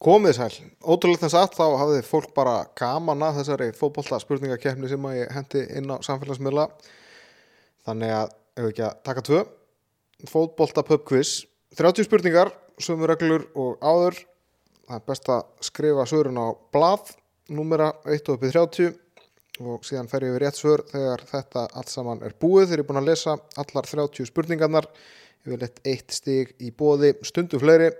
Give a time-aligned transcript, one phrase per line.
[0.00, 5.04] Komið sæl, ótrúlega þess að þá hafði fólk bara gaman að þessari fótbolta spurningakefni sem
[5.04, 6.64] að ég hendi inn á samfélagsmiðla.
[7.84, 9.42] Þannig að ef ekki að taka tvö.
[10.32, 11.34] Fótbolta pub quiz.
[11.76, 14.16] 30 spurningar, sömu reglur og áður.
[14.88, 17.12] Það er best að skrifa svörun á blað
[17.52, 18.90] númera 1 og uppið 30
[19.60, 22.70] og síðan fer ég við rétt svör þegar þetta allt saman er búið.
[22.70, 24.88] Þegar ég er búin að lesa allar 30 spurningarnar
[25.44, 27.92] ég vil eitt eitt stig í bóði stundu fleiri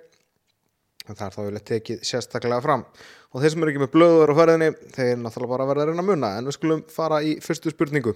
[1.18, 2.86] það er þá vilja tekið sérstaklega fram.
[3.30, 6.04] Og þeir sem eru ekki með blöður á ferðinni þeir náttúrulega bara verða að reyna
[6.04, 8.14] að munna en við skulum fara í fyrstu spurningu.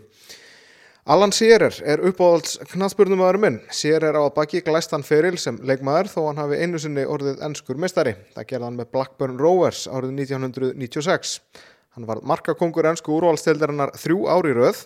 [1.05, 3.59] Allan Sierer er uppáhalds knallspurnumæður minn.
[3.69, 7.77] Sierer á að baki glæstan feril sem leikmaður þó hann hafi einu sinni orðið ennskur
[7.77, 11.37] mestari það gerði hann með Blackburn Rovers árið 1996
[11.95, 14.81] hann var markakongur ennsku úrvalstildarinnar þrjú ári röð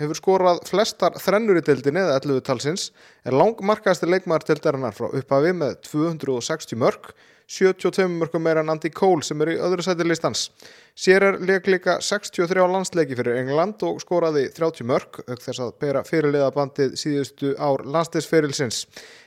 [0.00, 2.86] hefur skorað flestar þrennur í deildinni eða 11 talsins,
[3.24, 7.12] er langmarkaðasti leikmaður deildarinnar frá upphafi með 260 mörg,
[7.50, 10.44] 72 mörgum meira en Andy Cole sem er í öðru sæti listans.
[10.94, 15.72] Sér er leik líka 63 landsleiki fyrir England og skoraði 30 mörg, auk þess að
[15.82, 18.84] bera fyrirliða bandið síðustu ár landsleisferilsins.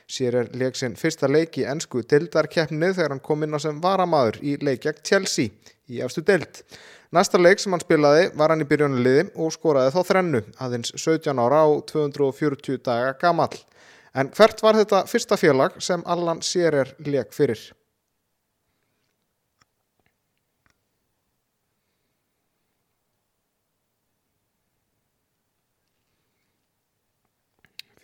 [0.08, 3.84] Sér er leik sinn fyrsta leik í ennsku deildarkeppnið þegar hann kom inn á sem
[3.84, 5.52] varamaður í leikjagt Chelsea
[5.92, 6.64] í afstu deild.
[7.12, 11.44] Næsta leik sem hann spilaði var hann í byrjónuliði og skoraði þá þrennu, aðeins 17
[11.44, 13.52] ára á 240 daga gamall.
[14.16, 17.60] En hvert var þetta fyrsta félag sem Allan Sierer leik fyrir?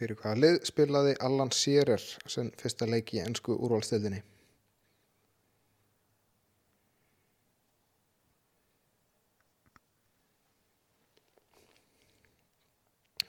[0.00, 4.22] Fyrir hvaða lið spilaði Allan Sierer sem fyrsta leik í ennsku úrvalstildinni?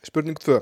[0.08, 0.62] Spurning 2.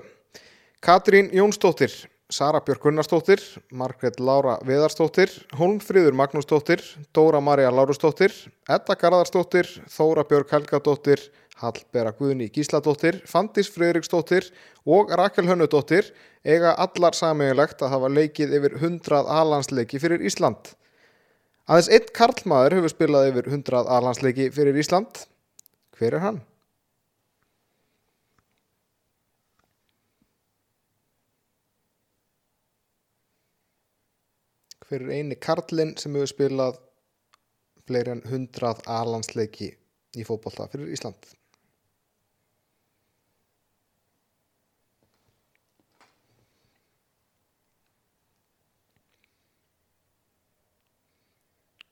[0.82, 1.94] Katrín Jónsdóttir,
[2.30, 3.42] Sara Björk Gunnarsdóttir,
[3.74, 8.30] Margret Lára Viðarsdóttir, Holmfríður Magnúsdóttir, Dóra Marja Lárusdóttir,
[8.70, 11.24] Edda Garðarsdóttir, Þóra Björk Helgadóttir,
[11.58, 14.46] Hallbera Guðni Gísladóttir, Fandis Friðriksdóttir
[14.86, 16.12] og Rakel Hönnudóttir
[16.46, 20.76] eiga allar samegilegt að hafa leikið yfir 100 alansleiki fyrir Ísland.
[21.66, 25.26] Aðeins einn karlmaður hefur spilað yfir 100 alansleiki fyrir Ísland.
[25.98, 26.40] Hver er hann?
[34.98, 36.80] Er eini karlinn sem hefur spilað
[37.90, 39.74] fleiri en 100 alansleiki
[40.18, 41.36] í fótbollta fyrir Ísland.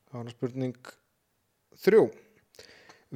[0.08, 0.94] Það var spurning
[1.84, 2.06] þrjú.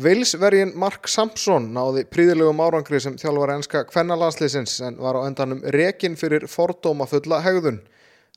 [0.01, 6.15] Vilsvergin Mark Sampson náði príðilegum árangri sem þjálfar enska kvennalansleisins en var á endanum rekin
[6.19, 7.81] fyrir fordóma fulla hegðun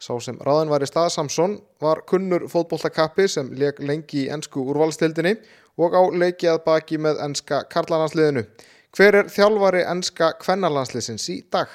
[0.04, 4.60] Sá sem ráðin var í stað Samson var kunnur fótbolltakappi sem leik lengi í ennsku
[4.68, 5.32] úrvalstildinni
[5.80, 8.42] og á leiki að baki með ennska karlalansliðinu.
[8.92, 11.72] Hver er þjálfari ennska kvennalansliðsins í dag?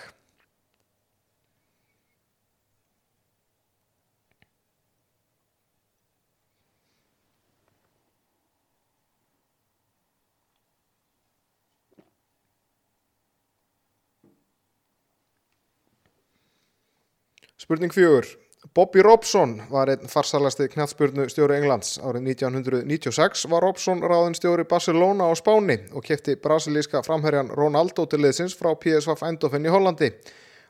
[17.69, 18.25] Spurning fjögur.
[18.73, 21.99] Bobby Robson var einn farsalasti knallspurnu stjóri Englands.
[22.01, 28.23] Árið 1996 var Robson ráðin stjóri Barcelona á Spáni og kefti brasilíska framherjan Ronaldo til
[28.25, 30.09] liðsins frá PSV Eindhoven í Hollandi.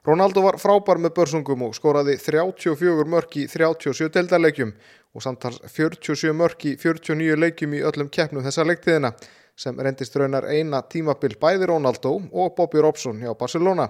[0.03, 4.75] Ronaldo var frábær með börsungum og skoraði 34 mörk í 37 deldarleikjum
[5.15, 9.15] og samtals 47 mörk í 49 leikjum í öllum keppnum þessa leiktiðina
[9.55, 13.87] sem reyndist raunar eina tímabil bæði Ronaldo og Bobby Robson hjá Barcelona.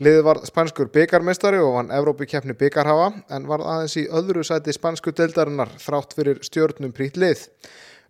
[0.00, 4.72] Liðið var spanskur byggarmeistari og vann Evrópi keppni byggarhafa en var aðeins í öðru sæti
[4.72, 7.42] spansku deildarinnar þrátt fyrir stjórnum prýtt lið.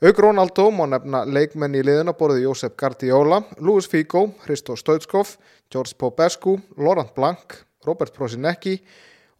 [0.07, 5.35] Auk Rónaldó má nefna leikmenn í liðina borðið Jósef Guardiola, Luis Figo, Hristo Stoitskov,
[5.67, 8.79] George Popescu, Laurent Blanc, Robert Prosinecki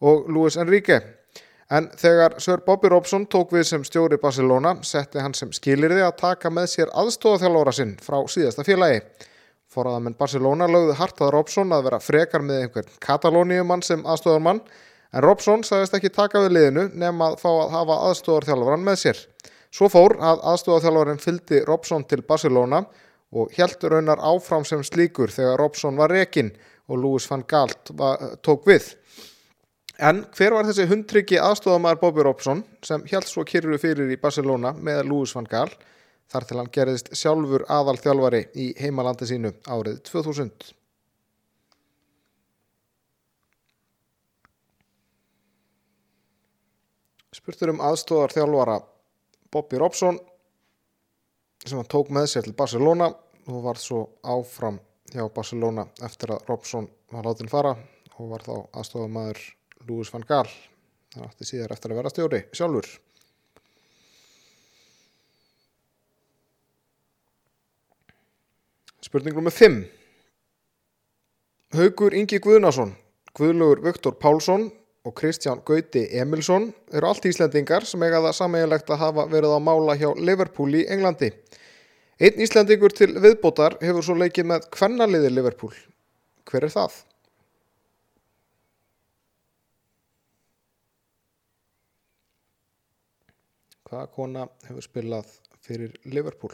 [0.03, 0.99] og Luis Enrique.
[1.71, 6.17] En þegar Sir Bobby Robson tók við sem stjóri Barcelona setti hann sem skilirði að
[6.19, 9.05] taka með sér aðstóðaþjálfóra sinn frá síðasta félagi.
[9.71, 14.59] Forraðamenn Barcelona lögðu hartað Robson að vera frekar með einhvern katalóniumann sem aðstofarmann
[15.11, 19.21] en Robson sagðist ekki taka við liðinu nefn að fá að hafa aðstofarþjálfvaran með sér.
[19.71, 22.83] Svo fór að aðstofarþjálfvaran fyldi Robson til Barcelona
[23.31, 26.51] og heldur raunar áfram sem slíkur þegar Robson var rekin
[26.91, 27.71] og Louis van Gaal
[28.43, 28.91] tók við.
[30.01, 34.73] En hver var þessi hundtryggi aðstofamæður Bobby Robson sem held svo kyrru fyrir í Barcelona
[34.75, 35.69] með Louis van Gaal
[36.31, 40.71] þar til hann gerðist sjálfur aðal þjálfari í heimalandi sínu árið 2000.
[47.35, 48.77] Spurtur um aðstóðar þjálfara
[49.51, 50.19] Bobby Robson
[51.65, 53.11] sem hann tók með sér til Barcelona.
[53.49, 54.75] Og var svo áfram
[55.09, 57.71] hjá Barcelona eftir að Robson var látin fara
[58.19, 59.39] og var þá aðstofamæður
[59.87, 60.51] Louis van Gaal.
[61.11, 62.91] Það átti síðar eftir að vera stjóri sjálfur
[69.01, 69.49] Spurning nr.
[69.49, 69.85] 5
[71.73, 72.93] Haugur Ingi Guðnason
[73.33, 74.67] Guðlugur Viktor Pálsson
[75.07, 79.59] og Kristján Gauti Emilsson eru allt Íslendingar sem eiga það sammeigilegt að hafa verið á
[79.63, 81.31] mála hjá Liverpool í Englandi.
[82.21, 85.73] Einn Íslendingur til viðbótar hefur svo leikið með hvernaliði Liverpool.
[86.45, 86.99] Hver er það?
[93.89, 95.33] Hvaða kona hefur spilað
[95.65, 96.53] fyrir Liverpool?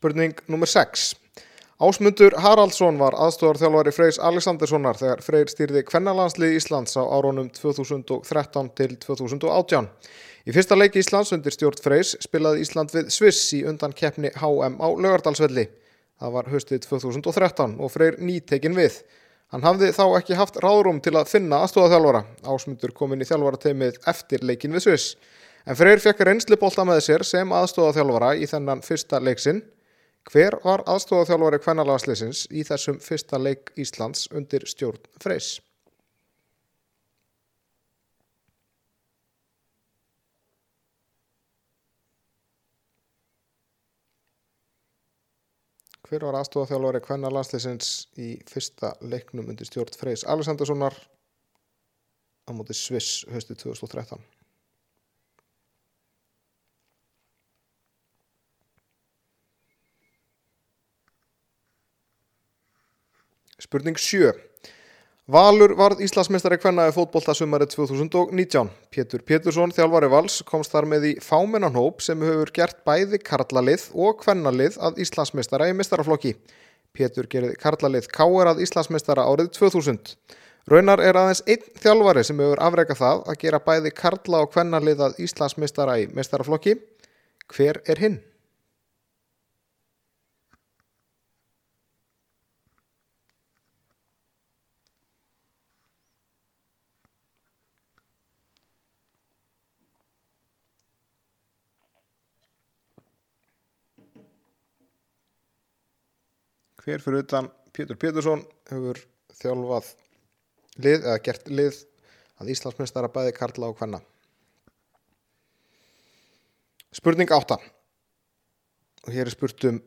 [0.00, 0.64] Spurning nr.
[0.64, 1.16] 6.
[1.76, 8.94] Ásmundur Haraldsson var aðstofarþjálfari Freys Alexanderssonar þegar Freyr stýrði kvennalandslið Íslands á árónum 2013 til
[9.02, 9.88] 2018.
[10.48, 14.78] Í fyrsta leiki Íslands undir stjórn Freys spilaði Ísland við Sviss í undan keppni HM
[14.80, 15.66] á Laugardalsvelli.
[16.16, 19.02] Það var höstið 2013 og Freyr nýtekin við.
[19.52, 22.22] Hann hafði þá ekki haft ráðrum til að finna aðstofarþjálfara.
[22.48, 25.12] Ásmundur kom inn í þjálfarateimið eftir leikin við Sviss.
[25.68, 29.60] En Freyr fekk reynslipólta með sér sem aðstofarþjálfara í þennan fyrsta leiksinn
[30.28, 35.56] Hver var aðstofaþjálfari kvennalagsleisins í þessum fyrsta leik Íslands undir stjórn Freys?
[46.10, 50.26] Hver var aðstofaþjálfari kvennalagsleisins í fyrsta leiknum undir stjórn Freys?
[50.26, 50.98] Alessandarssonar
[52.44, 54.20] á móti Sviss höstu 2013.
[63.60, 64.32] Spurning 7.
[65.30, 68.70] Valur varð Íslandsmeistari kvennaði fótbolta sumari 2019.
[68.90, 74.18] Pétur Pétursson, þjálfari Vals, komst þar með í fámennanhóp sem hefur gert bæði karlalið og
[74.24, 76.32] kvennalið að Íslandsmeistara í mistaraflokki.
[76.96, 80.16] Pétur gerði karlalið káer að Íslandsmeistara árið 2000.
[80.70, 85.06] Raunar er aðeins einn þjálfari sem hefur afreikað það að gera bæði karla og kvennalið
[85.06, 86.74] að Íslandsmeistara í mistaraflokki.
[87.54, 88.18] Hver er hinn?
[106.84, 108.98] Hver fyrir utan Pétur Pétursson hefur
[109.40, 109.90] þjálfað
[110.80, 111.82] lið, eða gert lið
[112.40, 114.00] að Íslandsmestara bæði Karla og Kvenna.
[116.96, 117.58] Spurning 8
[119.06, 119.78] og hér er spurt um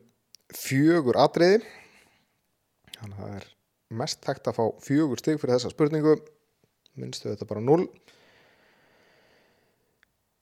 [0.54, 1.60] fjögur atriði.
[2.94, 3.48] Þannig að það er
[4.00, 6.16] mest hægt að fá fjögur stig fyrir þessa spurningu.
[6.96, 7.88] Minnstu þetta bara 0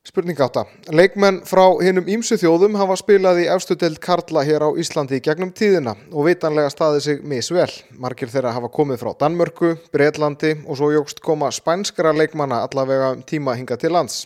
[0.03, 0.65] Spurning átta.
[0.91, 5.53] Leikmenn frá hinnum ímsu þjóðum hafa spilað í efstudeld Karla hér á Íslandi í gegnum
[5.55, 7.69] tíðina og vitanlega staðið sig misvel.
[8.03, 13.23] Margir þeirra hafa komið frá Danmörku, Breitlandi og svo jógst koma spænskara leikmanna allavega um
[13.23, 14.25] tíma hinga til lands.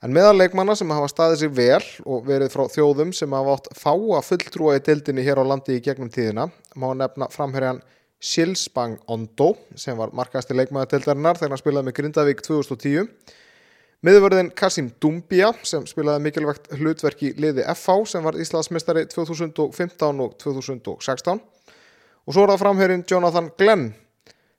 [0.00, 3.68] En meðal leikmanna sem hafa staðið sig vel og verið frá þjóðum sem hafa átt
[3.76, 7.82] fáa fulltrúa í deildinni hér á landi í gegnum tíðina má nefna framherjan
[8.16, 13.12] Silsbang Ondo sem var markasti leikmannadeildarinnar þegar hann spilaði með Grindavík 2010
[14.06, 20.36] Miðurverðin Kasim Dumbia sem spilaði mikilvægt hlutverk í liði FH sem var Íslandsmestari 2015 og
[20.38, 23.88] 2016 og svo er það framherrin Jonathan Glenn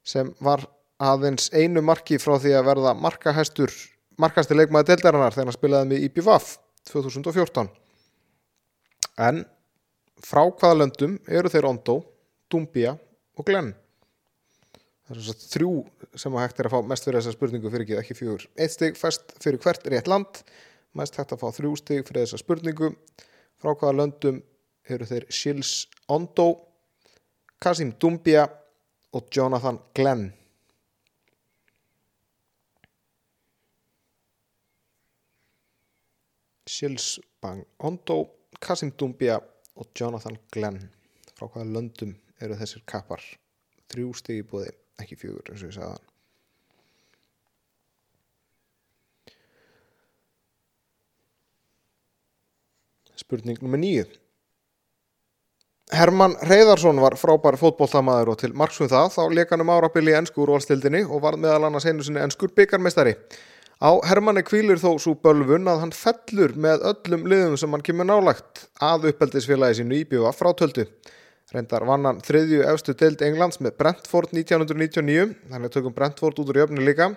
[0.03, 0.65] sem var
[0.99, 3.71] aðeins einu marki frá því að verða markahæstur
[4.19, 6.51] markastir leikmaði deildarinnar þegar hann spilaði með IPVAF
[6.91, 7.69] 2014
[9.29, 9.43] en
[10.19, 12.01] frá hvaða löndum eru þeir Ondo,
[12.51, 12.97] Dumbia
[13.39, 13.71] og Glenn
[15.09, 15.69] það er svona þrjú
[16.21, 18.43] sem að hægt er að fá mest fyrir þessa spurningu fyrir ekki, ekki fjögur.
[18.61, 20.41] Eitt stygg fest fyrir hvert rétt land.
[20.97, 22.91] Mest hægt að fá þrjú stygg fyrir þessa spurningu.
[23.57, 24.41] Frá hvaða löndum
[24.89, 25.71] eru þeir Shils
[26.09, 26.49] Ondo
[27.59, 28.45] Kasim Dumbia
[29.17, 30.27] og Jonathan Glenn?
[36.69, 38.19] Shils Bang Ondo
[38.61, 39.39] Kasim Dumbia
[39.73, 40.83] og Jonathan Glenn.
[41.33, 43.25] Frá hvaða löndum eru þessir kappar?
[43.89, 44.69] Þrjú stygg í búði
[45.01, 46.07] ekki fjögur eins og ég sagði
[53.19, 53.77] Spurning nr.
[53.77, 54.19] 9
[55.89, 60.17] Herman Reyðarsson var frábær fótbolltamaður og til margsum það þá leik hann um árabili í
[60.19, 63.15] ennsku úrvalstildinni og var meðal annars einu sinni ennskur byggarmestari.
[63.81, 68.05] Á Hermanni kvílir þó svo bölvun að hann fellur með öllum liðum sem hann kemur
[68.05, 70.85] nálagt að uppeldisfélagi sínu íbjöfa frátöldu.
[71.49, 76.61] Reyndar vann hann þriðju efstu deild Englands með Brentford 1999, þannig tökum Brentford út úr
[76.61, 77.09] jöfni líka.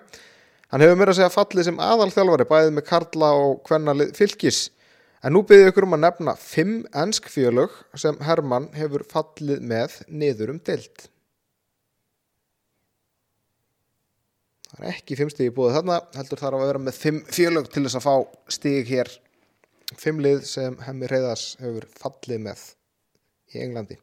[0.73, 4.65] Hann hefur mér að segja fallið sem aðalþjálfari bæðið með Karla og Kvennalið fylgis.
[5.23, 10.01] En nú byrðið ykkur um að nefna fimm ennsk fjölög sem Hermann hefur fallið með
[10.09, 11.09] niður um deild.
[14.73, 17.69] það er ekki fimm stíg í búið þarna heldur þarf að vera með fimm fjölög
[17.73, 18.15] til þess að fá
[18.57, 19.11] stíg hér
[20.01, 22.65] fimm lið sem hemmi reyðas hefur fallið með
[23.53, 23.99] í Englandi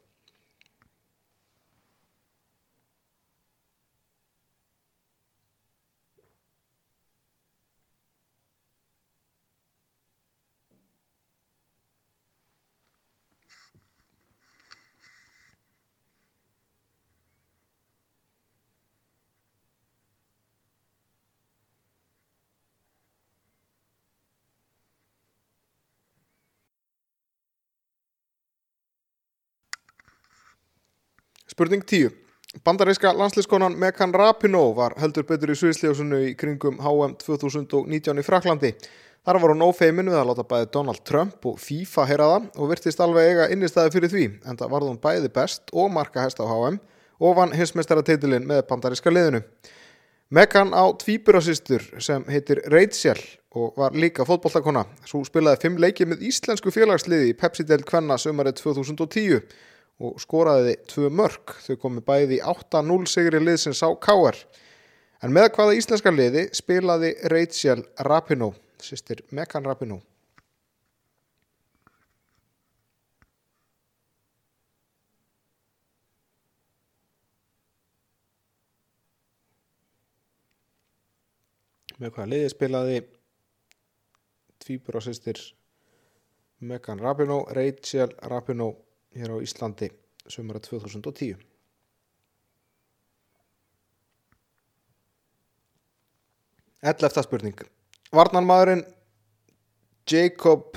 [31.60, 32.14] Spurning 10.
[32.64, 38.70] Bandaríska landsliðskonan Megan Rapinoe var heldur betur í Suðsljósunu í kringum HM 2019 í Fraklandi.
[39.28, 42.72] Þar var hún ófeimin við að láta bæði Donald Trump og FIFA heyra það og
[42.72, 46.40] virtist alveg eiga innistæði fyrir því en það varð hún bæði best og marka hest
[46.40, 46.80] á HM
[47.20, 49.44] og vann hinsmestara með bandaríska liðinu.
[50.30, 53.20] Megan á tvíburasýstur sem heitir Rachel
[53.52, 54.86] og var líka fótbolltakona.
[55.04, 59.44] Svo spilaði fimm leikið með íslensku félagsliði í Pepsi-delt Kvenna sömarið 2010
[60.00, 61.54] og skoraði tvö mörg.
[61.66, 64.38] Þau komi bæði í 8-0 sigri liðsins á K.R.
[65.20, 70.00] En með hvaða íslenska liði spilaði Rachel Rapinoe, sýstir Megan Rapinoe.
[82.00, 83.00] Með hvaða liði spilaði
[84.64, 85.42] tvíbur á sýstir
[86.64, 88.78] Megan Rapinoe, Rachel Rapinoe
[89.16, 89.90] hér á Íslandi
[90.30, 91.36] sömura 2010.
[96.82, 97.60] Ellefta spurning.
[98.12, 98.84] Varnarmadurinn
[100.10, 100.76] Jacob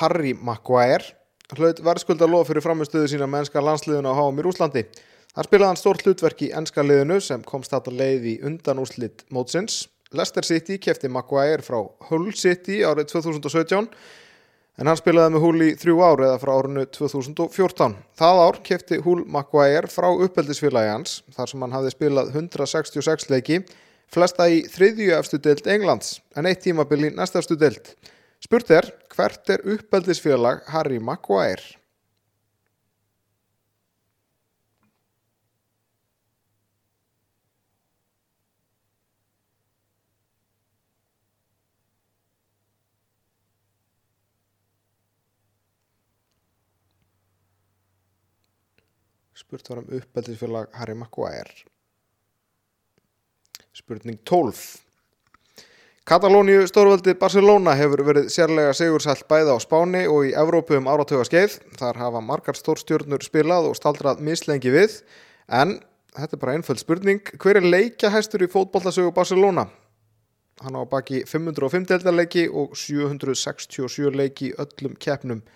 [0.00, 1.14] Harry Maguire
[1.54, 4.82] hlaut verðskulda lof fyrir framistöðu sína með ennska landsliðinu á HM í Rúslandi.
[5.36, 9.26] Þar spilaði hann stórt hlutverk í ennska liðinu sem komst þetta leið í undan úslitt
[9.30, 9.84] mótsins.
[10.16, 13.90] Leicester City kefti Maguire frá Hull City árið 2017
[14.76, 17.96] en hann spilaði með Hull í þrjú ár eða frá árinu 2014.
[18.18, 23.62] Það ár kefti Hull Maguire frá uppeldisfélagi hans þar sem hann hafði spilað 166 leiki,
[24.12, 27.94] flesta í þriðju efstu deild Englands en eitt tímabil í næsta efstu deild.
[28.44, 31.76] Spurt er, hvert er uppeldisfélag Harry Maguire?
[49.46, 51.52] Spurt var um uppeldisfélag Harry Maguire.
[53.72, 54.82] Spurning 12.
[56.04, 61.28] Katalóniu stórvöldi Barcelona hefur verið sérlega sigursælt bæða á Spáni og í Evrópu um áratöga
[61.30, 61.60] skeið.
[61.78, 64.98] Þar hafa margar stórstjórnur spilað og staldrað mislengi við.
[65.46, 65.78] En
[66.18, 67.22] þetta er bara einföld spurning.
[67.38, 69.68] Hver er leikjahæstur í fótballtasögu Barcelona?
[70.66, 75.46] Hann á baki 505 deltarleiki og 767 leiki öllum keppnum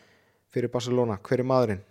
[0.47, 1.19] fyrir Barcelona.
[1.19, 1.89] Hver er maðurinn?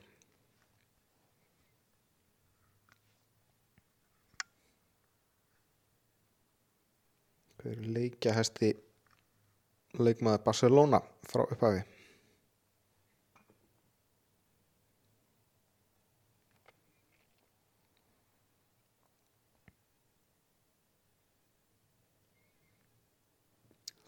[7.60, 8.74] Hver leikja hesti
[10.00, 11.82] leikmaður Barcelona frá upphafi?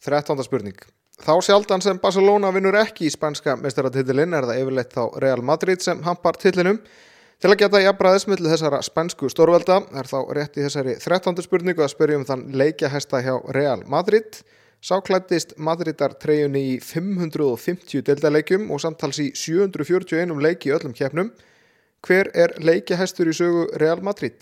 [0.02, 0.80] Þrettánda spurning.
[1.22, 5.84] Þá sjaldan sem Barcelona vinnur ekki í spænska mestaratillin er það yfirleitt þá Real Madrid
[5.84, 6.80] sem hampar tillinum
[7.42, 11.40] Til að geta jafnbræðis millir þessara spænsku stórvelda er þá rétt í þessari 13.
[11.42, 14.38] spurningu að spyrjum þann leikjahesta hjá Real Madrid.
[14.86, 21.32] Sáklættist Madridar treyjunni í 550 deildaleikjum og samtals í 741 leiki öllum keppnum.
[22.06, 24.38] Hver er leikjahestur í sögu Real Madrid?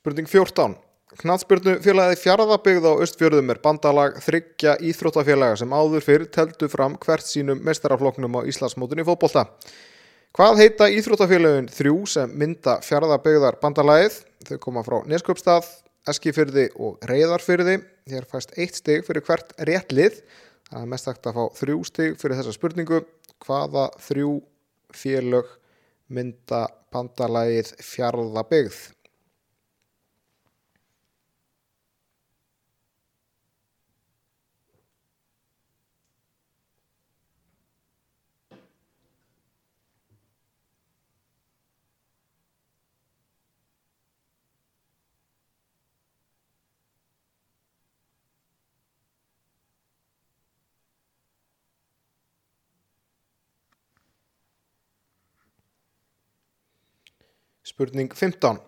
[0.00, 0.78] Spurning 14.
[1.20, 7.26] Knatsbyrnu félagið fjaraðabygð á Östfjörðum er bandalag þryggja íþróttafélaga sem áður fyrir teltu fram hvert
[7.28, 9.42] sínum mestarafloknum á Íslandsmótunni fótbolta.
[10.32, 14.16] Hvað heita íþróttafélagin þrjú sem mynda fjaraðabygðar bandalagið?
[14.48, 15.68] Þau koma frá Nesköpstað,
[16.08, 17.74] Eskifyrði og Reyðarfyrði.
[18.08, 20.22] Hér fæst eitt stig fyrir hvert rétt lið.
[20.70, 23.02] Það er mest hægt að fá þrjú stig fyrir þessa spurningu.
[23.44, 24.32] Hvaða þrjú
[24.96, 25.52] félög
[26.08, 28.80] mynda bandalægið fjarlabegð?
[57.70, 58.58] Spurning 15.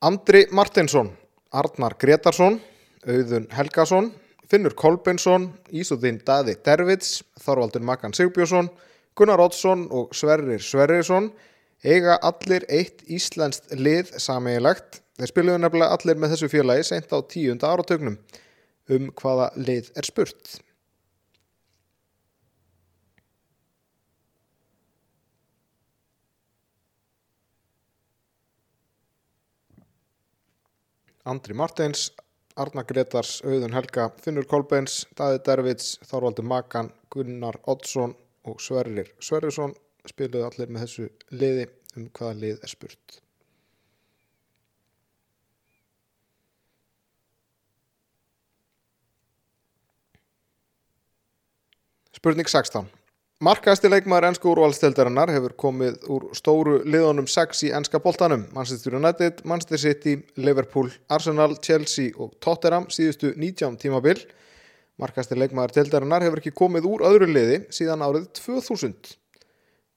[0.00, 1.10] Andri Martinsson,
[1.52, 2.56] Arnar Gretarsson,
[3.04, 4.08] Auðun Helgason,
[4.48, 8.70] Finnur Kolbensson, Ísúðinn Daði Dervits, Þorvaldur Makan Sigbjörnsson,
[9.18, 11.28] Gunnar Oddsson og Sverrir Sverriðsson
[11.84, 15.02] eiga allir eitt íslenskt lið sameigilegt.
[15.20, 18.16] Þeir spiluðu nefnilega allir með þessu félagi seint á tíunda áratögnum.
[18.88, 20.56] Um hvaða lið er spurt?
[31.24, 32.10] Andri Martins,
[32.58, 38.16] Arna Gretars, Auðun Helga, Finnur Kolbens, Daði Dervits, Þorvaldur Makan, Gunnar Oddsson
[38.50, 39.76] og Sverrir Sverrisson
[40.10, 43.20] spiluðu allir með þessu liði um hvaða lið er spurt.
[52.18, 52.90] Spurning 16.
[53.42, 58.44] Markaðasti leikmaður ennsku úrvalsteldarinnar hefur komið úr stóru liðunum 6 í ennska boltanum.
[58.54, 64.22] Manchester United, Manchester City, Liverpool, Arsenal, Chelsea og Tottenham síðustu 19 tímabil.
[65.02, 69.16] Markaðasti leikmaður teldarinnar hefur ekki komið úr öðru liði síðan árið 2000.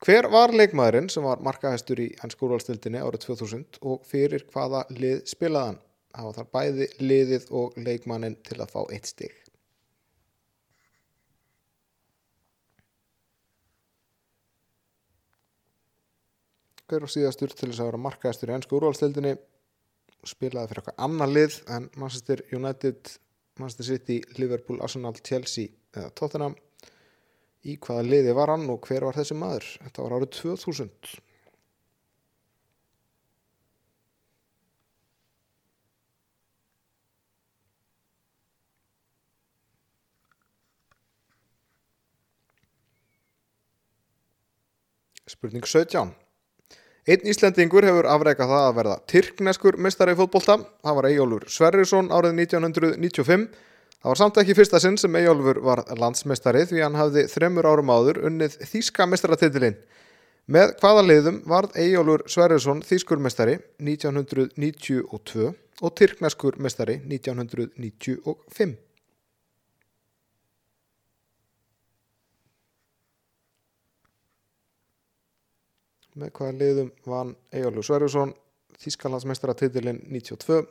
[0.01, 5.21] Hver var leikmaðurinn sem var markaðastur í ennsku úrvalsteldinni árið 2000 og fyrir hvaða lið
[5.29, 5.77] spilaðan?
[6.17, 9.44] Það var þar bæði liðið og leikmannin til að fá eitt stig.
[16.89, 19.35] Hver og síðastur til þess að vera markaðistur í ennsku úrvalstildinni
[20.25, 23.11] spilaði fyrir eitthvað annar lið en Manchester United,
[23.61, 26.57] Manchester City, Liverpool, Arsenal, Chelsea eða Tottenham.
[27.65, 29.69] Í hvaða liði var hann og hver var þessi maður?
[29.85, 31.21] Þetta var árið 2000
[45.25, 46.13] Spurning 17
[47.05, 50.55] Einn Íslendingur hefur afreikað það að verða Tyrkneskur mistari í fótbolta.
[50.81, 53.43] Það var Eyjólfur Sverrisson árið 1995.
[53.99, 57.91] Það var samt ekki fyrsta sinn sem Eyjólfur var landsmestari því hann hafði þremur árum
[57.93, 59.77] áður unnið Þíska mestaratitilinn.
[60.49, 65.53] Með hvaða liðum varð Eyjólfur Sverrisson Þískur mestari 1992
[65.85, 68.79] og Tyrkneskur mestari 1995.
[76.15, 78.33] með hvaða liðum vann Egilur Sverjusson
[78.81, 80.61] Þískalandsmeistaratitilinn 92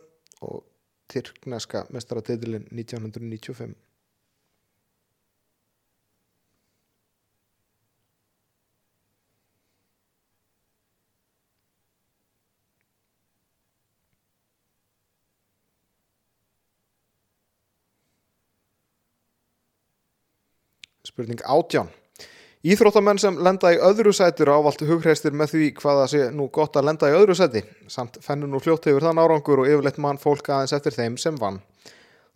[0.44, 0.62] og
[1.12, 3.74] Tyrkneska meistaratitilinn 1995
[21.04, 21.92] Spurning átján
[22.64, 26.86] Íþróttamenn sem lenda í öðru sætur ávalt hugreistir með því hvaða sé nú gott að
[26.88, 27.60] lenda í öðru sæti,
[27.92, 31.36] samt fennur nú fljótt hefur þann árangur og yfirleitt mann fólk aðeins eftir þeim sem
[31.36, 31.58] vann.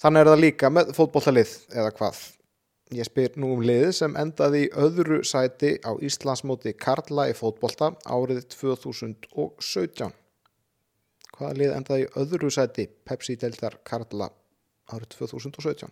[0.04, 2.18] Þannig er það líka með fótbollalið eða hvað.
[2.98, 7.94] Ég spyr nú um lið sem endaði í öðru sæti á Íslandsmóti Karla í fótbolta
[8.04, 10.12] árið 2017.
[11.38, 14.28] Hvaða lið endaði í öðru sæti Pepsi-deltar Karla
[14.92, 15.88] árið 2017?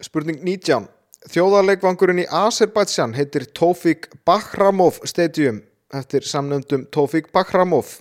[0.00, 0.86] Spurning 19.
[1.28, 5.58] Þjóðarleikvangurinn í Azerbaijan heitir Tófík Bakhramov Stadium
[5.92, 7.98] eftir samnöndum Tófík Bakhramov.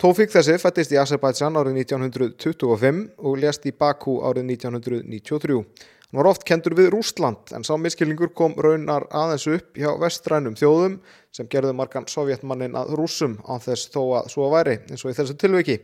[0.00, 5.58] Tófík þessi fættist í Azerbaijan árið 1925 og lést í Bakú árið 1993.
[6.06, 10.56] Hann var oft kentur við Rústland en sá miskilningur kom raunar aðeins upp hjá vestrænum
[10.56, 10.96] þjóðum
[11.36, 15.18] sem gerðu margan sovjetmannin að rúsum á þess þó að svo væri eins og í
[15.20, 15.82] þessu tilviki.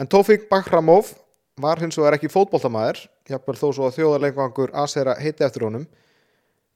[0.00, 1.12] En Tófík Bakhramov
[1.60, 5.86] var hins vegar ekki fótboltamæður, jafnvel þó svo að þjóðarleikvangur Asera heiti eftir honum.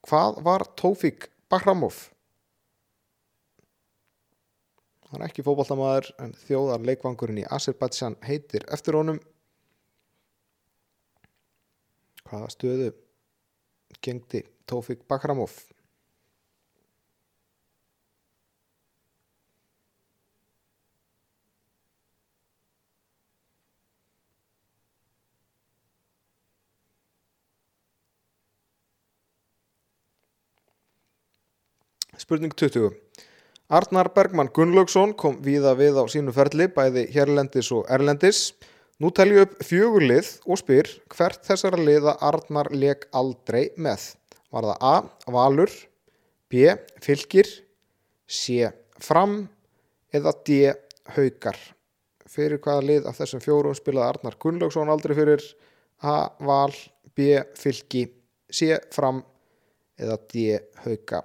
[0.09, 2.09] Hvað var Tófík Bahramov?
[5.11, 9.19] hann er ekki fótboltamaður en þjóðar leikvangurinn í Azerbaijan heitir eftir honum
[12.31, 12.91] hvaða stöðu
[14.05, 15.57] gengdi Tófik Bakramov
[32.21, 32.93] Spurning 20
[33.71, 38.51] Arnar Bergmann Gunnlaugsson kom víða við á sínu ferli bæði hérlendis og erlendis
[39.01, 44.03] Nú telju upp fjögurlið og spyr hvert þessara liða Arnar leik aldrei með.
[44.53, 44.97] Var það A.
[45.33, 45.73] Valur,
[46.53, 46.75] B.
[47.01, 47.49] Fylgir,
[48.29, 48.69] C.
[49.01, 49.39] Fram
[50.13, 50.59] eða D.
[51.17, 51.57] Haukar.
[52.29, 55.49] Fyrir hvaða lið af þessum fjórum spilaði Arnar Gunnlaugsson aldrei fyrir
[56.05, 56.29] A.
[56.45, 56.77] Val,
[57.17, 57.41] B.
[57.57, 58.05] Fylgi,
[58.53, 58.77] C.
[58.93, 59.25] Fram
[59.97, 60.59] eða D.
[60.85, 61.25] Hauka.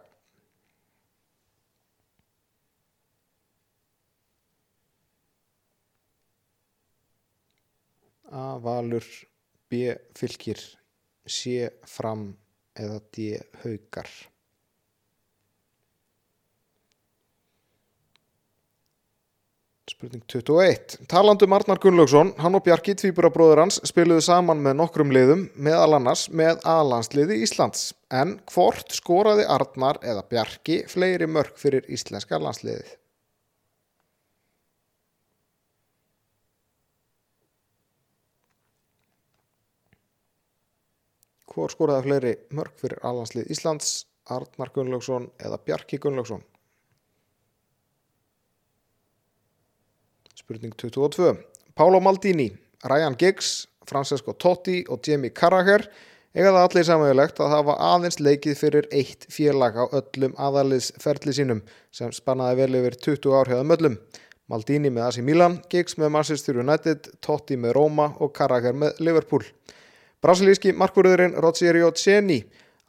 [8.35, 8.55] A.
[8.59, 9.05] Valur
[9.71, 9.95] B.
[10.17, 10.59] Fylgir
[11.25, 11.69] C.
[11.87, 12.33] Fram
[12.75, 13.35] eða D.
[13.63, 14.09] Haukar
[19.85, 25.45] Spurning 21 Talandum Arnar Gunnlaugsson, hann og Bjarki tvíburabróður hans spiluðu saman með nokkrum liðum
[25.55, 32.41] meðal annars með aðlandsliði Íslands en hvort skoraði Arnar eða Bjarki fleiri mörg fyrir íslenska
[32.43, 32.91] landsliðið
[41.55, 43.91] Hvor skoraði fleiri mörg fyrir alhanslið Íslands,
[44.27, 46.41] Arnar Gunnlaugsson eða Bjarki Gunnlaugsson?
[50.35, 51.31] Spurning 22.
[51.79, 52.49] Pálo Maldini,
[52.83, 55.87] Ryan Giggs, Francesco Totti og Jamie Carragher
[56.35, 61.63] eiga það allir samögulegt að hafa aðeins leikið fyrir eitt félag á öllum aðaliðsferli sínum
[61.95, 63.95] sem spannaði vel yfir 20 ár hjá möllum.
[64.51, 69.47] Maldini með AC Milan, Giggs með Manchester United, Totti með Roma og Carragher með Liverpool.
[70.25, 72.39] Brasilíski markvörðurinn Rogerio Ceni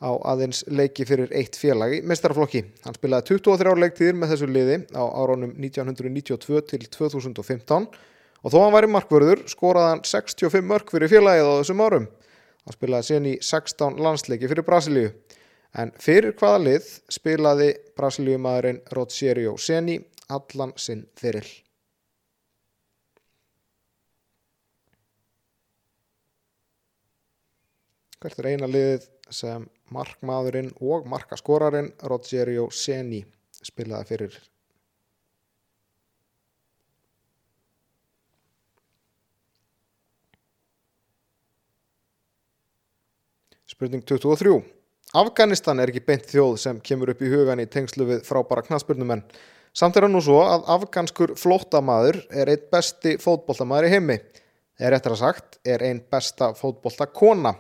[0.01, 2.62] á aðeins leiki fyrir eitt félag í mestarflokki.
[2.87, 7.90] Hann spilaði 23 leiktíðir með þessu liði á áraunum 1992 til 2015
[8.40, 12.09] og þó hann væri markvörður skoraði hann 65 mörg fyrir félagið á þessum árum.
[12.64, 15.12] Hann spilaði Ceni 16 landsleiki fyrir Brasilíu.
[15.77, 17.68] En fyrir hvaða lið spilaði
[18.01, 20.01] Brasilíumadurinn Rogerio Ceni
[20.33, 21.65] allan sinn fyrir?
[28.26, 33.20] Hvert er eina liðið sem markmaðurinn og markaskorarinn Rogerio Seni
[33.62, 34.38] spilaði fyrir?
[43.70, 44.56] Spurning 23.
[45.22, 49.22] Afganistan er ekki beint þjóð sem kemur upp í hugan í tengslu við frábæra knaspurnumenn.
[49.70, 54.18] Samt er hann nú svo að afganskur flóttamaður er einn besti fótbolltamaður í heimi.
[54.82, 57.54] Er réttar að sagt, er einn besta fótbolltakona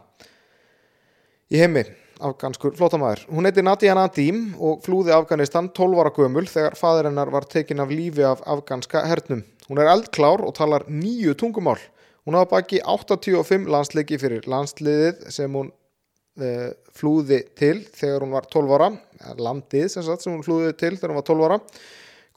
[1.52, 1.84] í heimi,
[2.26, 3.22] afganskur flótamaður.
[3.30, 7.82] Hún heiti Nadia Nadim og flúði Afganistan 12 ára gömul þegar fadur hennar var tekin
[7.84, 9.44] af lífi af afganska hernum.
[9.68, 11.78] Hún er eldklár og talar nýju tungumál.
[12.26, 18.50] Hún hafa baki 85 landsleiki fyrir landsliðið sem hún uh, flúði til þegar hún var
[18.50, 18.90] 12 ára,
[19.38, 21.60] landið sem, sagt, sem hún flúði til þegar hún var 12 ára.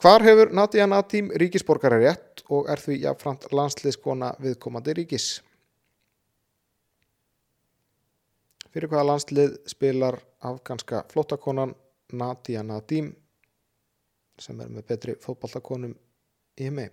[0.00, 5.40] Hvar hefur Nadia Nadim ríkisborgari rétt og er því jáfnframt landsliðskona viðkomandi ríkis?
[8.70, 11.72] Fyrir hvaða landslið spilar afganska flóttakonan
[12.14, 13.10] Nadia Nadim
[14.38, 15.96] sem er með betri fótballakonum
[16.56, 16.86] í heimi?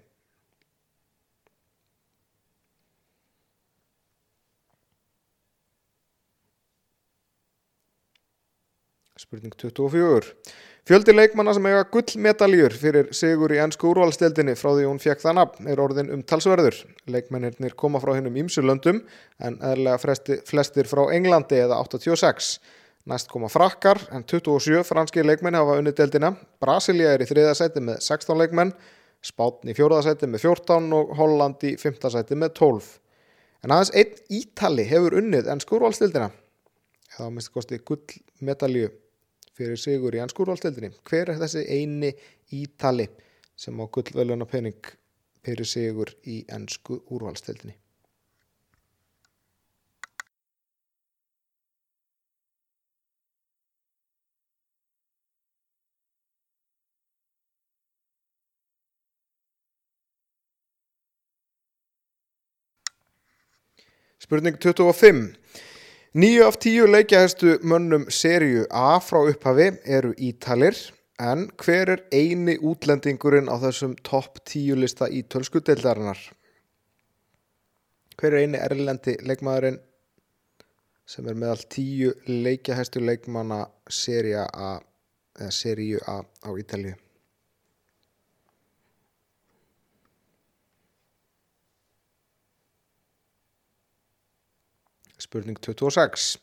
[9.18, 10.34] Spurning 24.
[10.88, 15.34] Fjöldi leikmanna sem eiga gullmedaljur fyrir sigur í ennsku úrvalstildinni frá því hún fekk það
[15.36, 16.78] nafn er orðin um talsverður.
[17.12, 19.02] Leikmennirnir koma frá hennum ímsulöndum
[19.44, 22.54] en eðlega fresti, flestir frá Englandi eða 86.
[23.12, 26.30] Næst koma frakkar en 27 franski leikmenni hafa unnið deildina.
[26.64, 28.72] Brasilia er í þriða sæti með 16 leikmenn,
[29.28, 32.88] Spátn í fjóraða sæti með 14 og Holland í fymta sæti með 12.
[33.68, 36.32] En aðeins einn Ítali hefur unnið ennsku úrvalstildina.
[37.18, 38.94] Eða minnst kosti gullmedalju
[39.58, 40.94] fyrir sigur í ennskúrvalstildinni.
[41.08, 42.14] Hver er þessi eini
[42.54, 43.08] ítali
[43.58, 44.94] sem á gullvöluna penning
[45.44, 47.76] fyrir sigur í ennsku úrvalstildinni?
[64.28, 65.38] Spurning 25.
[66.18, 70.74] Nýju af tíu leikjahæstu mönnum serju A frá upphafi eru Ítalir
[71.22, 76.18] En hver er eini útlendingurinn á þessum topp tíu lista í tölsku deildarinnar?
[78.18, 79.78] Hver er eini erlendi leikmaðurinn
[81.06, 84.72] sem er meðal tíu leikjahæstu leikmanna seria A
[85.38, 86.98] A á Ítalíu?
[95.18, 96.38] Spurning 26.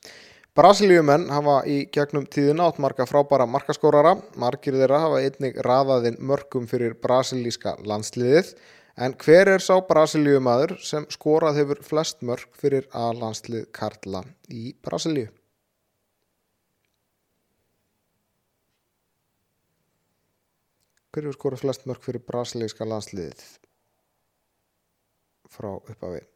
[0.54, 4.16] Brasilíumenn hafa í gegnum tíðina átt marga frábæra markaskórara.
[4.38, 8.52] Margir þeirra hafa einnig raðaðinn mörgum fyrir brasilíska landsliðið.
[8.94, 14.76] En hver er sá brasilíumadur sem skorað hefur flest mörg fyrir að landslið Karla í
[14.86, 15.30] Brasilíu?
[21.14, 23.42] Hver hefur skorað flest mörg fyrir brasilíska landsliðið
[25.50, 26.33] frá uppafið?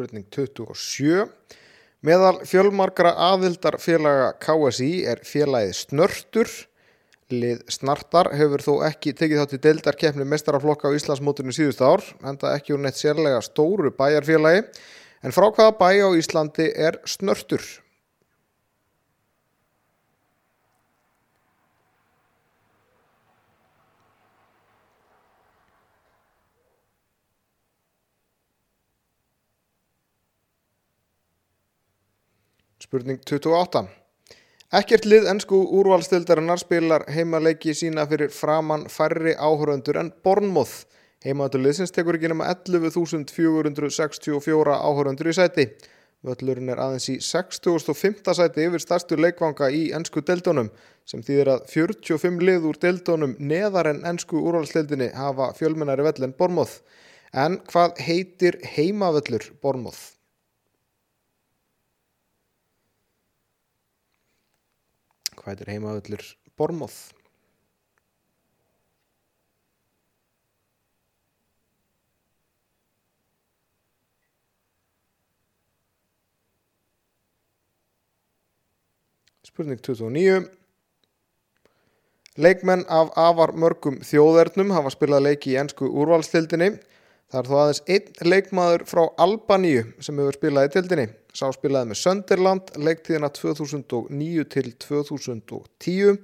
[0.00, 1.26] Spurning 27
[2.06, 6.52] meðal fjölmarkra aðildarfélaga KSI er félagið Snörtur.
[7.30, 12.54] Lið Snartar hefur þó ekki tekið þátt í deildarkeppni mestaraflokka á Íslandsmótunum síðust ár enda
[12.56, 14.64] ekki úr neitt sérlega stóru bæjarfélagi.
[15.20, 17.60] En frá hvaða bæ á Íslandi er Snörtur
[32.90, 33.86] Spurning 28.
[34.74, 40.90] Ekkert lið ennsku úrvalstildarinnar spilar heimaleiki sína fyrir framann færri áhöröndur en Bornmoth.
[41.22, 45.70] Heimaðurlið liðsins tekur ekki nema 11.464 áhöröndur í sæti.
[46.26, 48.26] Völlurinn er aðeins í 60.5.
[48.40, 50.74] sæti yfir stærstu leikvanga í ennsku deildónum
[51.06, 56.34] sem þýðir að 45 lið úr deildónum neðar en ennsku úrvalstildinni hafa fjölmennari vell en
[56.34, 56.82] Bornmoth.
[57.30, 60.19] En hvað heitir heimavöllur Bornmoth?
[65.40, 66.24] Hvað heitir heimavöllur
[66.60, 66.96] Bormóð
[79.48, 80.50] Spurning 29
[82.40, 86.70] Leikmenn af afar mörgum þjóðernum hafa spilað leiki í ennsku úrvalstildinni
[87.30, 91.04] Það er þó aðeins einn leikmaður frá Albaníu sem hefur spilað í tildinni.
[91.30, 96.18] Sá spilaði með Sönderland leiktíðina 2009 til 2010.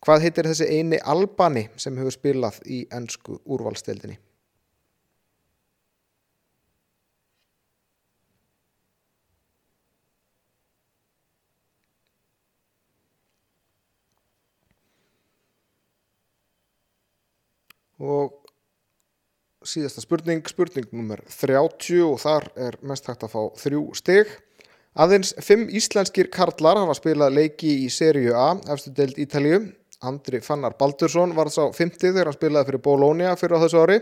[0.00, 4.16] Hvað heitir þessi eini Albani sem hefur spilað í ennsku úrvalstildinni?
[18.00, 18.45] Og
[19.68, 24.30] síðasta spurning, spurning nummer 30 og þar er mest hægt að fá þrjú stig.
[24.96, 29.60] Aðeins fimm íslenskir karlar hafa spilað leiki í Serie A, efstu deild Ítalíu.
[30.06, 33.82] Andri Fannar Baldursson var þess á 50 þegar hann spilaði fyrir Bologna fyrir á þessu
[33.82, 34.00] ári.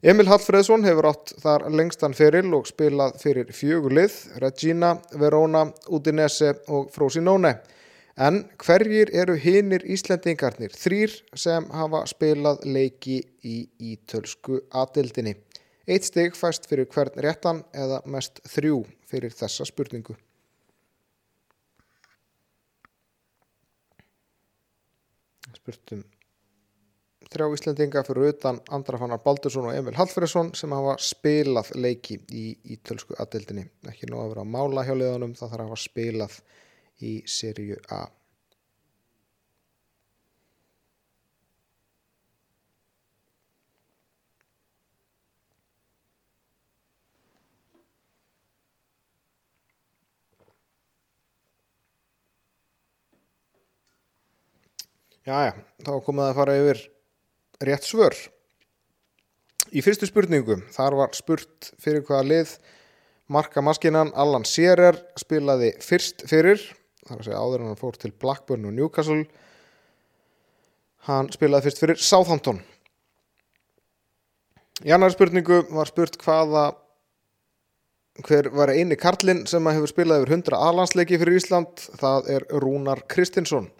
[0.00, 6.88] Emil Hallfreðsson hefur átt þar lengstan feril og spilað fyrir fjögulið, Regina, Verona, Udinese og
[6.94, 7.58] Frosinone.
[8.20, 13.54] En hverjir eru hinnir Íslendingarnir þrýr sem hafa spilað leiki í
[13.94, 15.32] ítölsku aðildinni?
[15.88, 20.18] Eitt steg fæst fyrir hvern réttan eða mest þrjú fyrir þessa spurningu.
[25.56, 26.04] Spurtum
[27.30, 33.16] þrjá Íslendinga fyrir utan Andrafannar Baldursson og Emil Hallfriðsson sem hafa spilað leiki í ítölsku
[33.22, 33.64] aðildinni.
[33.88, 36.42] Ekki nú að vera að mála hjá liðanum, það þarf að hafa spilað
[37.00, 38.06] í sériu A.
[55.30, 55.52] Jæja,
[55.84, 56.78] þá komum við að fara yfir
[57.68, 58.16] rétt svör.
[59.70, 62.54] Í fyrstu spurningu, þar var spurt fyrir hvaða lið
[63.30, 66.58] Marka Maskinan Allan Sierer spilaði fyrst fyrir,
[67.08, 69.24] þar að segja áður en hann fór til Blackburn og Newcastle.
[71.08, 72.60] Hann spilaði fyrst fyrir Southampton.
[74.84, 76.70] Í annar spurningu var spurt hvaða
[78.26, 83.04] hver var eini karlinn sem hefur spilað yfir 100 aðlandsleiki fyrir Ísland, það er Rúnar
[83.08, 83.70] Kristinsson.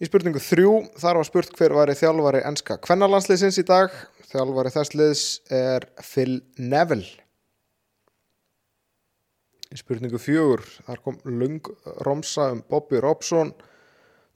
[0.00, 3.92] Í spurningu þrjú, þar var spurt hver var þjálfari enska kvennarlandsliðsins í dag.
[4.30, 7.10] Þjálfari þess liðs er Phil Neville.
[9.70, 11.68] Í spurningu fjögur, þar kom lung
[12.02, 13.52] romsa um Bobby Robson,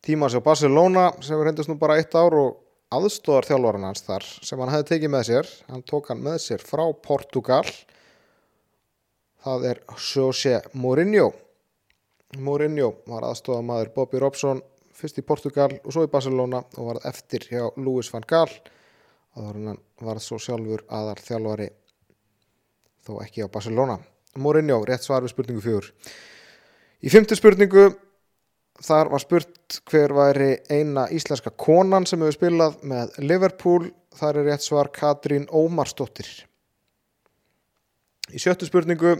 [0.05, 2.61] tíma sér Barcelona sem reyndist nú bara eitt ár og
[2.94, 6.62] aðstóðar þjálfvaran hans þar sem hann hefði tekið með sér hann tók hann með sér
[6.62, 7.64] frá Portugal.
[9.42, 11.33] Það er José Mourinho.
[12.38, 14.62] Mourinho var aðstóðar maður Bobby Robson
[14.94, 18.51] fyrst í Portugal og svo í Barcelona og var eftir hjá Luis van Gaal
[19.35, 21.73] og hann var svo sjálfur aðar þjálfari
[23.03, 23.99] þó ekki á Barcelona
[24.40, 25.90] Mourinho, rétt svar við spurningu fjögur.
[27.05, 27.90] Í fymtu spurningu
[28.85, 33.90] þar var spurt hver væri eina íslenska konan sem hefur spilað með Liverpool.
[34.14, 36.29] Þar er rétt svar Katrín Ómarsdóttir.
[38.33, 39.18] Í sjöttu spurningu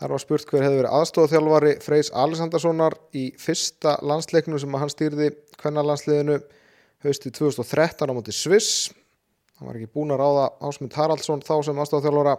[0.00, 5.30] þar var spurt hver hefur verið aðstofþjálfari Freys Alessandarssonar í fyrsta landsleiknu sem hann stýrði
[5.62, 6.40] kvennalandsliðinu
[7.04, 8.90] haustið 2013 á móti Sviss.
[9.58, 12.36] Hann var ekki búin að ráða Ásmund Haraldsson þá sem aðstofþjálfara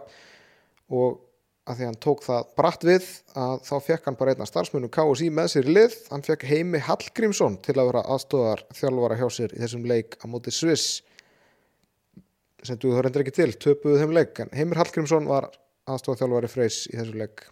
[0.94, 1.22] og
[1.66, 5.30] að því hann tók það bratt við að þá fekk hann bara einna starfsmunum KSI
[5.34, 9.54] með sér í lið, hann fekk Heimi Hallgrímsson til að vera aðstofar þjálfara hjá sér
[9.56, 11.00] í þessum leik á móti Sviss
[12.66, 15.50] sem þú þau reyndir ekki til, töpuðu þeim leik en Heimir Hallgrímsson var
[15.90, 17.44] aðstofar þjálfari freys í þessum leik.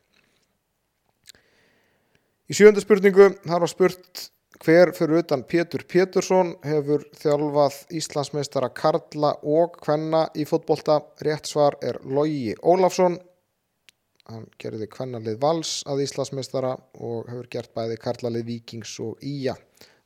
[2.51, 4.29] Í sjönda spurningu þar var spurt
[4.65, 11.01] hver fyrir utan Pétur Pétursson hefur þjálfað Íslandsmeistara Karla og Kvenna í fótbolta?
[11.25, 13.19] Rétt svar er Lógi Ólafsson
[14.31, 16.73] hann gerði kvennalið Vals að Íslandsmeistara
[17.05, 19.57] og hefur gert bæði Karlalið Víkings og Íja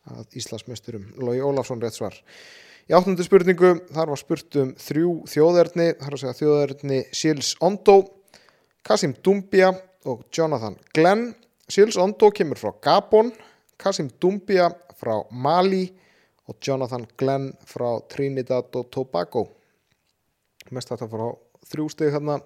[0.08, 1.04] að Íslandsmeisturum.
[1.22, 2.16] Lógi Ólafsson rétt svar.
[2.88, 7.98] Í áttundu spurningu þar var spurt um þrjú þjóðerni þar að segja þjóðerni Sils Ondo
[8.86, 9.68] Kasim Dumbia
[10.08, 11.34] og Jonathan Glenn.
[11.68, 13.30] Sils Ondo kemur frá Gabon
[13.78, 15.84] Kasim Dumbia frá Mali
[16.48, 19.44] og Jonathan Glenn frá Trinidad og Tobago.
[20.72, 21.28] Mest þetta frá
[21.68, 22.40] þrjú steg hérna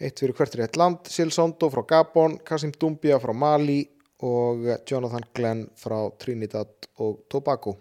[0.00, 3.82] eitt fyrir hvert er eitt land Silsondo frá Gabon, Kasim Dumbia frá Mali
[4.24, 7.76] og Jonathan Glenn frá Trinidad og Tobago.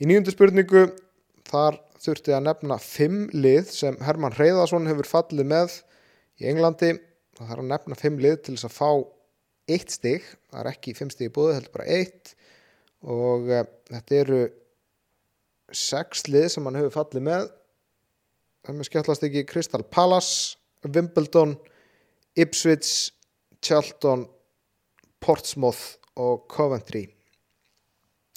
[0.00, 0.86] Í nýjundu spurningu
[1.48, 5.74] þar þurfti að nefna fimm lið sem Herman Reyðarsson hefur fallið með
[6.40, 6.94] í Englandi.
[7.36, 8.90] Það þarf að nefna fimm lið til þess að fá
[9.70, 12.32] eitt stig, það er ekki fimm stig í búið, heldur bara eitt.
[13.00, 14.40] Og uh, þetta eru
[15.76, 17.50] sex lið sem hann hefur fallið með.
[18.66, 21.56] Það með skemmtlast ekki Crystal Palace Wimbledon,
[22.36, 23.12] Ipswich,
[23.60, 24.26] Charlton,
[25.20, 27.06] Portsmouth og Coventry.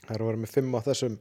[0.04, 1.18] Það eru verið með fimm á þessum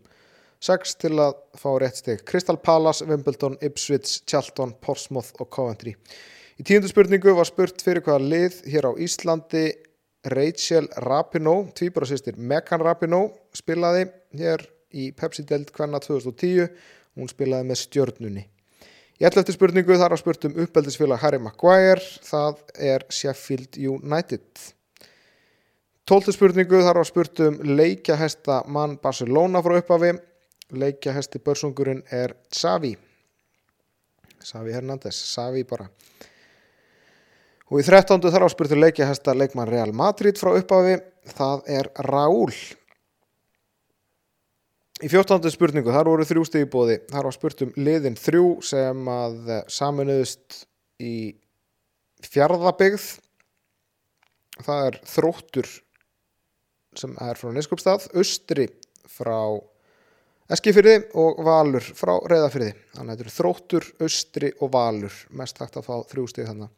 [0.62, 2.24] sex til að fá rétt steg.
[2.26, 5.94] Crystal Palace, Wimbledon, Ipswich, Charlton, Portsmouth og Coventry.
[6.58, 9.66] Í tíundu spurningu var spurt fyrir hvaða lið hér á Íslandi
[10.30, 14.04] Rachel Rapinoe, tvíbrásistir Megan Rapinoe spilaði
[14.38, 14.62] hér
[14.94, 16.68] í Pepsi-delt hvenna 2010.
[17.18, 18.44] Hún spilaði með stjörnunni.
[19.22, 24.42] Í ætla eftir spurningu þar á spurtum uppeldisfélag Harry Maguire, það er Sheffield United.
[26.11, 30.11] Tóltu spurningu þar á spurtum leikjahesta mann Barcelona frá upphafi,
[30.74, 32.96] leikjahesti börsungurinn er Xavi.
[34.42, 35.87] Xavi Hernández, Xavi bara.
[37.70, 40.98] Og í þrettándu þar á spurtum leikjahesta leikmann Real Madrid frá upphafi,
[41.38, 42.50] það er Raúl.
[45.03, 49.09] Í fjórtándu spurningu, þar voru þrjú stigi bóði, þar var spurt um liðin þrjú sem
[49.11, 50.61] að saminuðust
[51.03, 51.15] í
[52.23, 53.07] fjárðabigð,
[54.62, 55.73] það er þróttur
[56.95, 58.69] sem er frá Neskjöpstað, Östri
[59.11, 59.59] frá
[60.53, 65.81] Eskifyrði og Valur frá Reyðafyrði, þannig að þetta eru þróttur, Östri og Valur, mest hægt
[65.81, 66.71] að fá þrjú stigi þannig.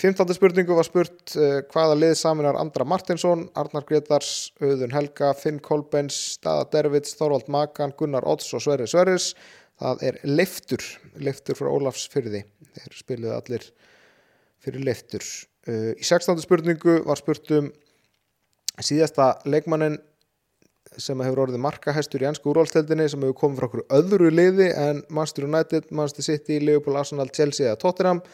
[0.00, 0.30] Í 15.
[0.32, 6.16] spurningu var spurt uh, hvaða lið saminar Andra Martinsson, Arnar Gretars, Auðun Helga, Finn Kolbens,
[6.38, 9.34] Staða Dervits, Þorvald Makan, Gunnar Odds og Sverri Sverris.
[9.76, 10.86] Það er Leiftur,
[11.20, 12.40] Leiftur frá Ólafs fyrði.
[12.78, 13.66] Þeir spiluði allir
[14.64, 15.26] fyrir Leiftur.
[15.68, 16.40] Uh, í 16.
[16.46, 17.68] spurningu var spurt um
[18.80, 19.98] síðasta leikmannin
[20.96, 25.04] sem hefur orðið markahæstur í ennsku úrvalsteldinni sem hefur komið frá okkur öðru liði en
[25.12, 28.24] Manchester United, Manchester City, Liverpool, Arsenal, Chelsea eða Tottenham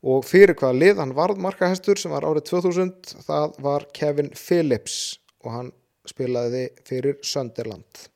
[0.00, 5.18] og fyrir hvaða lið hann varð markahæstur sem var árið 2000 það var Kevin Phillips.
[5.44, 5.70] Og hann
[6.08, 8.06] spilaði fyrir Sönderland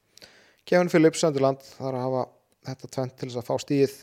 [0.69, 2.23] Kevin Phillips, Sönderland þar að hafa
[2.69, 3.97] þetta tvent til þess að fá stíð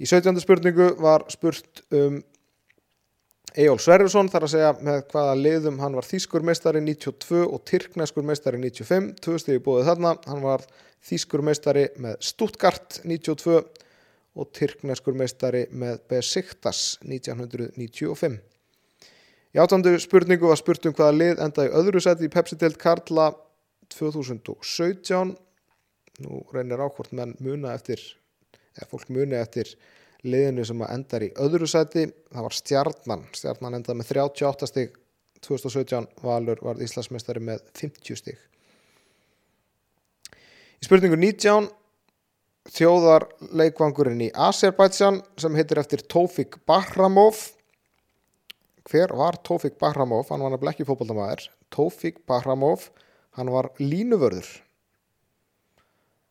[0.00, 0.42] í 17.
[0.42, 2.20] spurningu var spurt um
[3.58, 8.26] Ejól Sverjursson þar að segja með hvaða liðum hann var þýskur meistari 92 og tyrkneskur
[8.26, 10.62] meistari 95 tvö stegi búið þarna, hann var
[11.08, 13.58] þýskur meistari með Stuttgart 92
[14.38, 18.38] og tyrkneskur meistari með Besiktas 1995.
[19.50, 23.32] Í áttandu spurningu var spurt um hvaða lið endaði öðru seti í Pepsi-delt Karla
[23.90, 25.32] 2017.
[26.22, 27.98] Nú reynir ákvort menn muna eftir,
[28.78, 29.72] eða fólk muni eftir
[30.22, 32.06] liðinu sem endar í öðru seti.
[32.30, 33.26] Það var Stjarnan.
[33.34, 34.94] Stjarnan endaði með 38 stig
[35.42, 36.06] 2017.
[36.22, 38.38] Valur var Íslandsmeistari með 50 stig.
[40.80, 41.66] Í spurningu 19
[42.68, 47.46] þjóðar leikvangurinn í Azerbaijan sem heitir eftir Tófik Bahramov
[48.90, 52.90] hver var Tófik Bahramov hann var nefnilega ekki fótboltamæður Tófik Bahramov,
[53.38, 54.48] hann var línuvörður.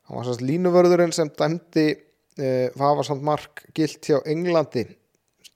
[0.08, 4.84] Hann var sérst línuvörðurinn sem dæmdi uh, Vafarsamt Mark gilt hjá Englandi.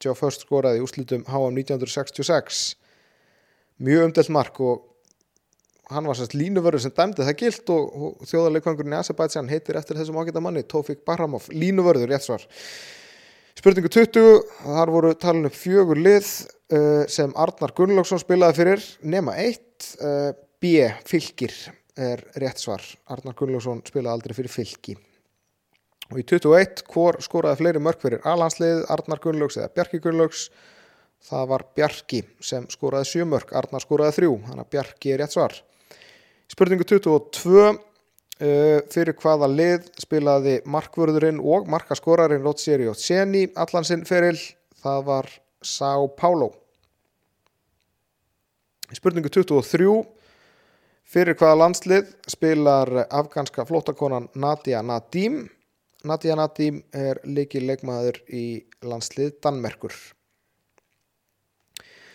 [0.01, 2.65] Joe First skoraði í úslitum HM 1966
[3.85, 4.83] mjög umdelt mark og
[5.93, 10.21] hann var sérst línuvörður sem dæmdi það gilt og, þjóðarleikvangurinn í Azerbaijan heitir eftir þessum
[10.23, 12.47] ágæta manni Tófik Bahramov, línuvörður, rétt svar
[13.55, 16.27] Spurningu 20, þar voru talin upp fjögur lið
[16.75, 21.55] uh, sem Arnar Gunnlaugsson spilaði fyrir nema eitt, uh, B, fylgir
[21.95, 22.83] er rétt svar.
[23.15, 24.97] Arnar Gunnlaugsson spilaði aldrei fyrir fylgi.
[26.11, 30.49] Og í 21, hvor skoraði fleiri mörg fyrir Alansliðið, Arnar Gunnlaugs eða Bjarki Gunnlaugs?
[31.25, 35.39] Það var Bjarki sem skoraði sjö mörg, Arnar skoraði þrjú, þannig að Bjarki er rétt
[35.39, 35.57] svar.
[36.53, 37.75] Spurningu 22,
[38.43, 44.35] Uh, fyrir hvaða lið spilaði markvörðurinn og markaskorarinn Rotsieri og Seni allan sinn feril?
[44.83, 45.29] Það var
[45.63, 46.49] São Paulo.
[48.91, 49.87] Spurningu 23
[51.15, 55.45] fyrir hvaða landslið spilar afganska flótakonan Nadia Nadim?
[56.03, 59.95] Nadia Nadim er líki leikmaður í landslið Danmerkur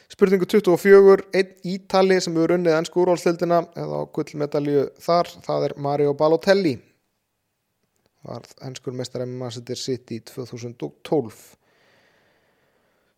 [0.09, 5.75] Spurningu 24, einn Ítali sem hefur unnið ennsku úrvalstildina eða á gullmedalju þar, það er
[5.85, 6.71] Mario Balotelli.
[8.25, 11.37] Var ennskur mestar Manchester City 2012.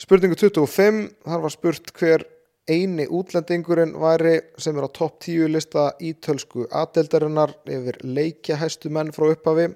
[0.03, 2.27] Spurningu 25, þar var spurt hver
[2.67, 9.29] eini útlendingurinn væri sem er á topp 10 lista ítölsku aðdeldarinnar yfir leikjahæstu menn frá
[9.31, 9.71] upphafi.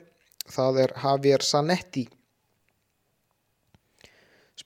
[0.51, 2.09] Það er Javier Zanetti.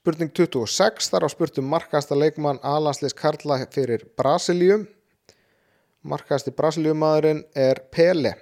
[0.00, 4.78] Spurning 26, þar á spurtum markasta leikmann Alansleis Karla fyrir Brasilíu.
[6.08, 8.32] Markasti Brasilíumadurinn er Pele.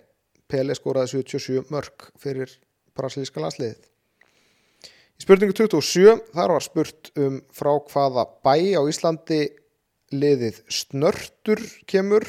[0.46, 2.52] Pele skoraði 77 mörg fyrir
[2.94, 3.74] brasilíska landsliðið.
[5.18, 9.42] Í spurningu 27, þar var spurt um frá hvaða bæ á Íslandi
[10.14, 12.28] liðið Snörtur kemur.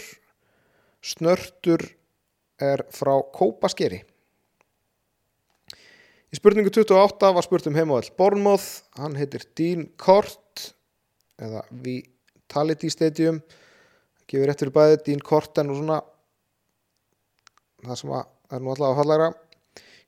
[1.06, 1.86] Snörtur
[2.58, 4.02] er frá Kópaskeri.
[6.30, 10.70] Í spurningu 28 var spurt um heimavall Bornmoth, hann heitir Dean Kort
[11.42, 13.40] eða Vitality Stadium.
[14.30, 15.00] Gefur réttur í bæði.
[15.08, 16.02] Dean Kort en og svona
[17.82, 19.32] það sem er nú alltaf fallæra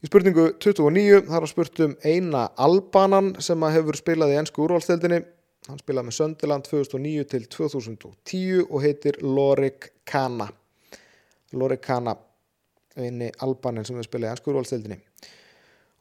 [0.02, 5.20] Í spurningu 29 þar var spurt um eina Albanan sem hefur spilað í ennsku úrvalstildinni
[5.68, 10.48] hann spilaði með Söndiland 2009 til 2010 og heitir Lorik Kana.
[11.54, 12.16] Lorik Kana
[12.98, 14.98] eini Albanin sem hefur spilað í ennsku úrvalstildinni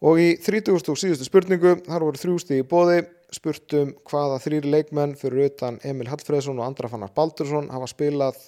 [0.00, 0.72] Og í 30.
[0.88, 3.02] og síðustu spurningu, þar voru þrjústi í bóði,
[3.36, 8.40] spurtum hvaða þrýri leikmenn fyrir utan Emil Hallfreðsson og Andra Fannar Baldursson hafa spilað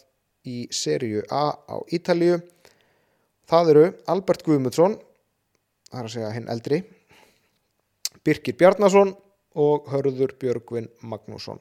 [0.48, 2.40] í serju A á Ítalíu.
[3.52, 4.96] Það eru Albert Guðmundsson,
[5.90, 6.80] það er að segja hinn eldri,
[8.24, 9.12] Birkir Bjarnason
[9.52, 11.60] og Hörður Björgvin Magnússon.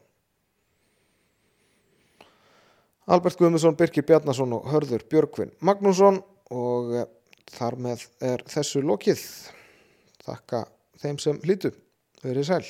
[3.11, 6.93] Albert Guðmundsson, Birkir Bjarnason og Hörður Björgvin Magnússon og
[7.51, 9.19] þar með er þessu lokið.
[10.25, 10.65] Þakka
[11.01, 11.71] þeim sem hlýtu.
[12.21, 12.65] Verið sæl.